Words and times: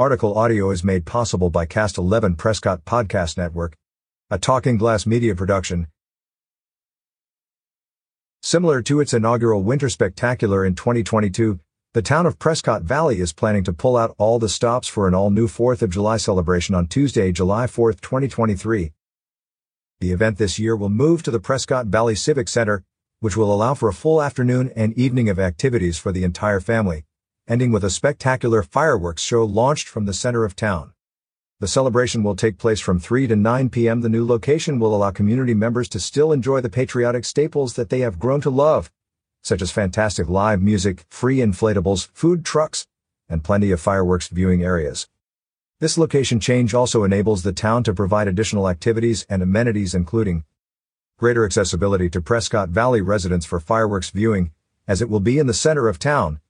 Article 0.00 0.38
audio 0.38 0.70
is 0.70 0.82
made 0.82 1.04
possible 1.04 1.50
by 1.50 1.66
Cast 1.66 1.98
11 1.98 2.36
Prescott 2.36 2.86
Podcast 2.86 3.36
Network, 3.36 3.76
a 4.30 4.38
Talking 4.38 4.78
Glass 4.78 5.04
media 5.04 5.34
production. 5.34 5.88
Similar 8.42 8.80
to 8.80 9.00
its 9.00 9.12
inaugural 9.12 9.62
Winter 9.62 9.90
Spectacular 9.90 10.64
in 10.64 10.74
2022, 10.74 11.60
the 11.92 12.00
town 12.00 12.24
of 12.24 12.38
Prescott 12.38 12.80
Valley 12.80 13.20
is 13.20 13.34
planning 13.34 13.62
to 13.64 13.74
pull 13.74 13.98
out 13.98 14.14
all 14.16 14.38
the 14.38 14.48
stops 14.48 14.88
for 14.88 15.06
an 15.06 15.14
all-new 15.14 15.46
4th 15.46 15.82
of 15.82 15.90
July 15.90 16.16
celebration 16.16 16.74
on 16.74 16.86
Tuesday, 16.86 17.30
July 17.30 17.66
4, 17.66 17.92
2023. 17.92 18.92
The 20.00 20.12
event 20.12 20.38
this 20.38 20.58
year 20.58 20.74
will 20.74 20.88
move 20.88 21.22
to 21.24 21.30
the 21.30 21.40
Prescott 21.40 21.88
Valley 21.88 22.14
Civic 22.14 22.48
Center, 22.48 22.84
which 23.18 23.36
will 23.36 23.52
allow 23.52 23.74
for 23.74 23.90
a 23.90 23.92
full 23.92 24.22
afternoon 24.22 24.72
and 24.74 24.94
evening 24.94 25.28
of 25.28 25.38
activities 25.38 25.98
for 25.98 26.10
the 26.10 26.24
entire 26.24 26.60
family, 26.60 27.04
ending 27.50 27.72
with 27.72 27.82
a 27.82 27.90
spectacular 27.90 28.62
fireworks 28.62 29.20
show 29.20 29.44
launched 29.44 29.88
from 29.88 30.06
the 30.06 30.14
center 30.14 30.44
of 30.44 30.54
town. 30.54 30.92
The 31.58 31.66
celebration 31.66 32.22
will 32.22 32.36
take 32.36 32.58
place 32.58 32.78
from 32.78 33.00
3 33.00 33.26
to 33.26 33.34
9 33.34 33.70
p.m. 33.70 34.02
The 34.02 34.08
new 34.08 34.24
location 34.24 34.78
will 34.78 34.94
allow 34.94 35.10
community 35.10 35.52
members 35.52 35.88
to 35.88 35.98
still 35.98 36.30
enjoy 36.30 36.60
the 36.60 36.70
patriotic 36.70 37.24
staples 37.24 37.74
that 37.74 37.88
they 37.88 38.00
have 38.00 38.20
grown 38.20 38.40
to 38.42 38.50
love, 38.50 38.92
such 39.42 39.62
as 39.62 39.72
fantastic 39.72 40.28
live 40.28 40.62
music, 40.62 41.04
free 41.10 41.38
inflatables, 41.38 42.08
food 42.14 42.44
trucks, 42.44 42.86
and 43.28 43.42
plenty 43.42 43.72
of 43.72 43.80
fireworks 43.80 44.28
viewing 44.28 44.62
areas. 44.62 45.08
This 45.80 45.98
location 45.98 46.38
change 46.38 46.72
also 46.72 47.02
enables 47.02 47.42
the 47.42 47.52
town 47.52 47.82
to 47.82 47.92
provide 47.92 48.28
additional 48.28 48.68
activities 48.68 49.26
and 49.28 49.42
amenities 49.42 49.92
including 49.92 50.44
greater 51.18 51.44
accessibility 51.44 52.08
to 52.10 52.20
Prescott 52.20 52.68
Valley 52.68 53.00
residents 53.00 53.44
for 53.44 53.58
fireworks 53.58 54.10
viewing, 54.10 54.52
as 54.86 55.02
it 55.02 55.10
will 55.10 55.18
be 55.18 55.40
in 55.40 55.48
the 55.48 55.52
center 55.52 55.88
of 55.88 55.98
town, 55.98 56.40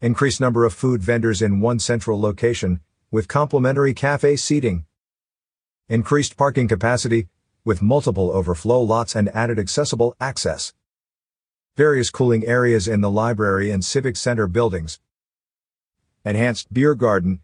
increased 0.00 0.40
number 0.40 0.64
of 0.64 0.72
food 0.72 1.02
vendors 1.02 1.42
in 1.42 1.60
one 1.60 1.80
central 1.80 2.20
location, 2.20 2.80
with 3.10 3.26
complimentary 3.26 3.92
cafe 3.92 4.36
seating, 4.36 4.84
increased 5.88 6.36
parking 6.36 6.68
capacity, 6.68 7.26
with 7.64 7.82
multiple 7.82 8.30
overflow 8.30 8.80
lots 8.80 9.16
and 9.16 9.28
added 9.34 9.58
accessible 9.58 10.14
access, 10.20 10.72
various 11.76 12.10
cooling 12.10 12.46
areas 12.46 12.86
in 12.86 13.00
the 13.00 13.10
library 13.10 13.70
and 13.70 13.84
civic 13.84 14.16
center 14.16 14.46
buildings, 14.46 15.00
enhanced 16.24 16.72
beer 16.72 16.94
garden, 16.94 17.40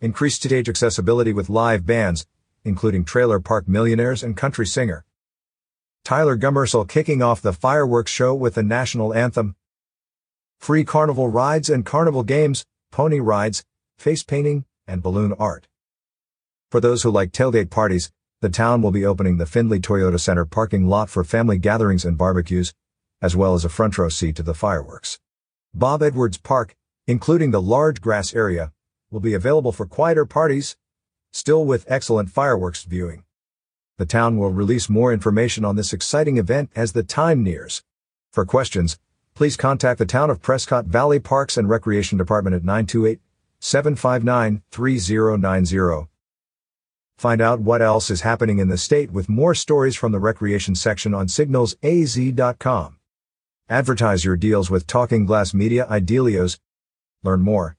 increased 0.00 0.42
stage 0.42 0.68
accessibility 0.68 1.32
with 1.32 1.50
live 1.50 1.84
bands, 1.84 2.26
including 2.64 3.04
Trailer 3.04 3.40
Park 3.40 3.66
Millionaires 3.66 4.22
and 4.22 4.36
country 4.36 4.66
singer. 4.66 5.04
Tyler 6.04 6.36
Gummersel 6.36 6.88
kicking 6.88 7.22
off 7.22 7.42
the 7.42 7.52
fireworks 7.52 8.12
show 8.12 8.34
with 8.34 8.54
the 8.54 8.62
national 8.62 9.12
anthem. 9.12 9.56
Free 10.60 10.84
carnival 10.84 11.28
rides 11.28 11.70
and 11.70 11.86
carnival 11.86 12.22
games, 12.22 12.66
pony 12.92 13.18
rides, 13.18 13.64
face 13.96 14.22
painting, 14.22 14.66
and 14.86 15.02
balloon 15.02 15.32
art. 15.38 15.66
For 16.70 16.80
those 16.80 17.02
who 17.02 17.10
like 17.10 17.32
tailgate 17.32 17.70
parties, 17.70 18.12
the 18.42 18.50
town 18.50 18.82
will 18.82 18.90
be 18.90 19.06
opening 19.06 19.38
the 19.38 19.46
Findlay 19.46 19.80
Toyota 19.80 20.20
Center 20.20 20.44
parking 20.44 20.86
lot 20.86 21.08
for 21.08 21.24
family 21.24 21.56
gatherings 21.56 22.04
and 22.04 22.18
barbecues, 22.18 22.74
as 23.22 23.34
well 23.34 23.54
as 23.54 23.64
a 23.64 23.70
front 23.70 23.96
row 23.96 24.10
seat 24.10 24.36
to 24.36 24.42
the 24.42 24.52
fireworks. 24.52 25.18
Bob 25.72 26.02
Edwards 26.02 26.36
Park, 26.36 26.76
including 27.06 27.52
the 27.52 27.62
large 27.62 28.02
grass 28.02 28.34
area, 28.34 28.70
will 29.10 29.20
be 29.20 29.32
available 29.32 29.72
for 29.72 29.86
quieter 29.86 30.26
parties, 30.26 30.76
still 31.32 31.64
with 31.64 31.90
excellent 31.90 32.28
fireworks 32.30 32.84
viewing. 32.84 33.24
The 33.96 34.06
town 34.06 34.36
will 34.36 34.50
release 34.50 34.90
more 34.90 35.10
information 35.10 35.64
on 35.64 35.76
this 35.76 35.94
exciting 35.94 36.36
event 36.36 36.70
as 36.76 36.92
the 36.92 37.02
time 37.02 37.42
nears. 37.42 37.82
For 38.30 38.44
questions, 38.44 38.98
please 39.40 39.56
contact 39.56 39.98
the 39.98 40.04
Town 40.04 40.28
of 40.28 40.42
Prescott 40.42 40.84
Valley 40.84 41.18
Parks 41.18 41.56
and 41.56 41.66
Recreation 41.66 42.18
Department 42.18 42.54
at 42.54 42.62
928 42.62 43.20
759 43.58 44.62
3090. 44.70 46.08
Find 47.16 47.40
out 47.40 47.60
what 47.60 47.80
else 47.80 48.10
is 48.10 48.20
happening 48.20 48.58
in 48.58 48.68
the 48.68 48.76
state 48.76 49.10
with 49.10 49.30
more 49.30 49.54
stories 49.54 49.96
from 49.96 50.12
the 50.12 50.18
recreation 50.18 50.74
section 50.74 51.14
on 51.14 51.26
signalsaz.com. 51.26 52.98
Advertise 53.70 54.26
your 54.26 54.36
deals 54.36 54.68
with 54.68 54.86
Talking 54.86 55.24
Glass 55.24 55.54
Media 55.54 55.86
Idealios. 55.88 56.58
Learn 57.24 57.40
more 57.40 57.78